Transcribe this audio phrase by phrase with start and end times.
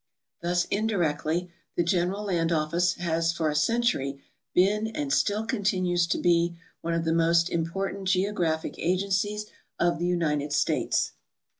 [0.41, 4.19] Thus indirectly the General Land Office has for a centur}'^
[4.51, 9.41] been and still continues to be one of the important geographic agen cies
[9.79, 11.11] of the United States.